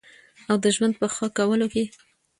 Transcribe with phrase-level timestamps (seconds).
[0.49, 1.83] او د ژوند په ښه کولو کې